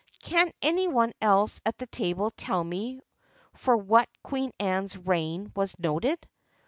[0.23, 3.01] Can any one else at the table tell me
[3.53, 6.27] for what Queen Anne's reign was noted